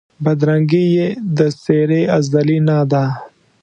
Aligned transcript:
بدرنګي 0.23 0.85
یې 0.97 1.07
د 1.37 1.39
څېرې 1.61 2.01
ازلي 2.17 2.57
نه 2.67 2.77
ده 2.91 3.05